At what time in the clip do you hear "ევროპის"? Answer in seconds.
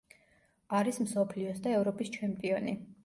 1.81-2.11